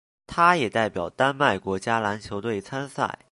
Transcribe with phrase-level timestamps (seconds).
[0.25, 3.19] 他也代表丹麦国家篮球队参赛。